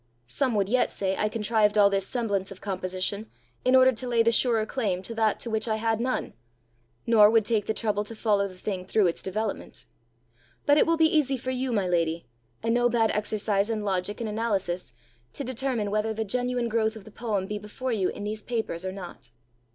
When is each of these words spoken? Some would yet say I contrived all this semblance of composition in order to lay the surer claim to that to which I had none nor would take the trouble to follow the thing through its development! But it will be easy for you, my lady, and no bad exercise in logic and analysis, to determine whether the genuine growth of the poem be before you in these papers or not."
Some 0.25 0.55
would 0.55 0.67
yet 0.67 0.89
say 0.89 1.15
I 1.15 1.29
contrived 1.29 1.77
all 1.77 1.91
this 1.91 2.07
semblance 2.07 2.49
of 2.49 2.59
composition 2.59 3.29
in 3.63 3.75
order 3.75 3.91
to 3.91 4.07
lay 4.07 4.23
the 4.23 4.31
surer 4.31 4.65
claim 4.65 5.03
to 5.03 5.13
that 5.13 5.37
to 5.41 5.49
which 5.51 5.67
I 5.67 5.75
had 5.75 5.99
none 6.01 6.33
nor 7.05 7.29
would 7.29 7.45
take 7.45 7.67
the 7.67 7.73
trouble 7.75 8.03
to 8.05 8.15
follow 8.15 8.47
the 8.47 8.57
thing 8.57 8.83
through 8.83 9.05
its 9.05 9.21
development! 9.21 9.85
But 10.65 10.79
it 10.79 10.87
will 10.87 10.97
be 10.97 11.15
easy 11.15 11.37
for 11.37 11.51
you, 11.51 11.71
my 11.71 11.87
lady, 11.87 12.25
and 12.63 12.73
no 12.73 12.89
bad 12.89 13.11
exercise 13.11 13.69
in 13.69 13.83
logic 13.83 14.19
and 14.19 14.27
analysis, 14.27 14.95
to 15.33 15.43
determine 15.43 15.91
whether 15.91 16.15
the 16.15 16.25
genuine 16.25 16.67
growth 16.67 16.95
of 16.95 17.03
the 17.03 17.11
poem 17.11 17.45
be 17.45 17.59
before 17.59 17.91
you 17.91 18.09
in 18.09 18.23
these 18.23 18.41
papers 18.41 18.83
or 18.83 18.91
not." 18.91 19.29